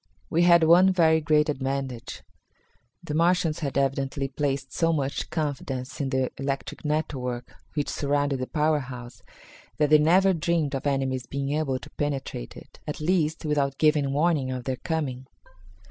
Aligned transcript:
We 0.31 0.41
had 0.41 0.63
one 0.63 0.91
very 0.91 1.21
great 1.21 1.47
advantage. 1.47 2.23
The 3.03 3.13
Martians 3.13 3.59
had 3.59 3.77
evidently 3.77 4.27
placed 4.27 4.73
so 4.73 4.91
much 4.91 5.29
confidence 5.29 6.01
in 6.01 6.09
the 6.09 6.31
electric 6.37 6.83
network 6.83 7.53
which 7.75 7.87
surrounded 7.87 8.39
the 8.39 8.47
power 8.47 8.79
house 8.79 9.21
that 9.77 9.91
they 9.91 9.99
never 9.99 10.33
dreamed 10.33 10.73
of 10.73 10.87
enemies 10.87 11.27
being 11.27 11.51
able 11.51 11.77
to 11.77 11.91
penetrate 11.91 12.57
it 12.57 12.79
at 12.87 12.99
least, 12.99 13.45
without 13.45 13.77
giving 13.77 14.11
warning 14.11 14.49
of 14.49 14.63
their 14.63 14.77
coming. 14.77 15.27